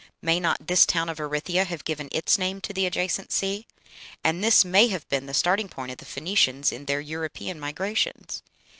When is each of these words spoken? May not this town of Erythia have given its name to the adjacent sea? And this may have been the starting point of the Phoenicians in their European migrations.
May 0.19 0.39
not 0.39 0.65
this 0.65 0.87
town 0.87 1.09
of 1.09 1.19
Erythia 1.19 1.63
have 1.67 1.83
given 1.83 2.09
its 2.11 2.39
name 2.39 2.59
to 2.61 2.73
the 2.73 2.87
adjacent 2.87 3.31
sea? 3.31 3.67
And 4.23 4.43
this 4.43 4.65
may 4.65 4.87
have 4.87 5.07
been 5.09 5.27
the 5.27 5.33
starting 5.35 5.69
point 5.69 5.91
of 5.91 5.99
the 5.99 6.05
Phoenicians 6.05 6.71
in 6.71 6.85
their 6.85 7.01
European 7.01 7.59
migrations. 7.59 8.41